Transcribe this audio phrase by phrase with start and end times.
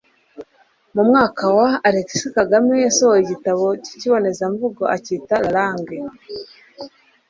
[0.95, 5.97] mu mwaka wa, alegisi kagame yasohoye igitabo k'ikibonezamvugo akita la langue